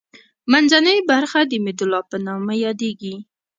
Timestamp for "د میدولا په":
1.45-2.17